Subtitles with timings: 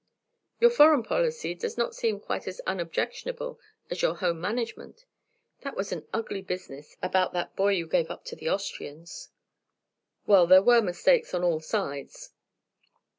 [0.59, 3.59] "Your foreign policy does not seem quite as unobjectionable
[3.91, 5.05] as your home management.
[5.59, 9.29] That was an ugly business about that boy you gave up to the Austrians."
[10.25, 12.33] "Well, there were mistakes on all sides.